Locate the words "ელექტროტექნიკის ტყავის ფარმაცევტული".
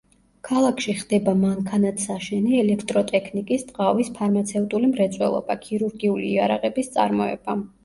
2.61-4.91